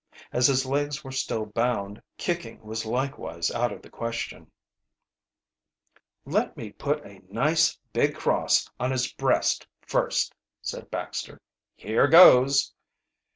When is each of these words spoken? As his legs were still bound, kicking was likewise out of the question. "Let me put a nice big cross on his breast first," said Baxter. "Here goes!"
As 0.33 0.47
his 0.47 0.65
legs 0.65 1.03
were 1.03 1.11
still 1.11 1.45
bound, 1.45 2.01
kicking 2.17 2.59
was 2.63 2.87
likewise 2.87 3.51
out 3.51 3.71
of 3.71 3.83
the 3.83 3.89
question. 3.91 4.49
"Let 6.25 6.57
me 6.57 6.71
put 6.71 7.05
a 7.05 7.21
nice 7.31 7.77
big 7.93 8.15
cross 8.15 8.67
on 8.79 8.89
his 8.89 9.13
breast 9.13 9.67
first," 9.85 10.33
said 10.59 10.89
Baxter. 10.89 11.39
"Here 11.75 12.07
goes!" 12.07 12.73